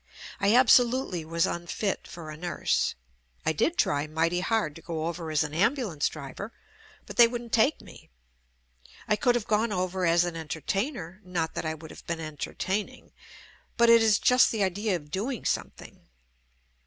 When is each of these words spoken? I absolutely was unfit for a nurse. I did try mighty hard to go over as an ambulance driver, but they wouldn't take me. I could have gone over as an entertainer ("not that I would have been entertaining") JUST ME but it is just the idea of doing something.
I 0.39 0.55
absolutely 0.55 1.23
was 1.25 1.45
unfit 1.45 2.07
for 2.07 2.31
a 2.31 2.35
nurse. 2.35 2.95
I 3.45 3.53
did 3.53 3.77
try 3.77 4.07
mighty 4.07 4.39
hard 4.39 4.75
to 4.75 4.81
go 4.81 5.05
over 5.05 5.29
as 5.29 5.43
an 5.43 5.53
ambulance 5.53 6.09
driver, 6.09 6.51
but 7.05 7.17
they 7.17 7.27
wouldn't 7.27 7.51
take 7.53 7.81
me. 7.81 8.09
I 9.07 9.15
could 9.15 9.35
have 9.35 9.45
gone 9.45 9.71
over 9.71 10.03
as 10.07 10.25
an 10.25 10.35
entertainer 10.35 11.21
("not 11.23 11.53
that 11.53 11.65
I 11.67 11.75
would 11.75 11.91
have 11.91 12.03
been 12.07 12.19
entertaining") 12.19 13.09
JUST 13.09 13.13
ME 13.13 13.13
but 13.77 13.91
it 13.91 14.01
is 14.01 14.17
just 14.17 14.49
the 14.49 14.63
idea 14.63 14.95
of 14.95 15.11
doing 15.11 15.45
something. 15.45 15.99